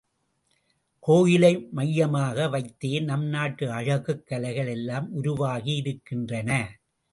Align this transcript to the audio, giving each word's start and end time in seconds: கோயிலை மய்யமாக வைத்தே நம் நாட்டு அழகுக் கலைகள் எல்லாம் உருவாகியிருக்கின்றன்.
கோயிலை 0.99 1.67
மய்யமாக 1.75 2.49
வைத்தே 2.49 2.99
நம் 2.99 3.25
நாட்டு 3.25 3.71
அழகுக் 3.71 4.27
கலைகள் 4.27 4.67
எல்லாம் 4.67 5.23
உருவாகியிருக்கின்றன். 5.23 6.67